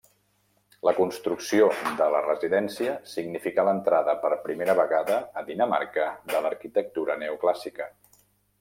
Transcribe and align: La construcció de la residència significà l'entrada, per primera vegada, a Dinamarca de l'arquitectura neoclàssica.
La 0.87 0.93
construcció 0.99 1.67
de 1.99 2.07
la 2.15 2.21
residència 2.27 2.95
significà 3.11 3.67
l'entrada, 3.69 4.17
per 4.25 4.33
primera 4.47 4.77
vegada, 4.81 5.21
a 5.43 5.47
Dinamarca 5.53 6.11
de 6.33 6.45
l'arquitectura 6.47 7.23
neoclàssica. 7.27 7.93